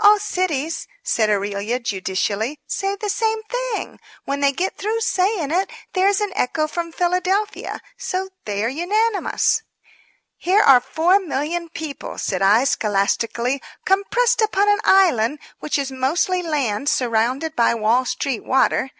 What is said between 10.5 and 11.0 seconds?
are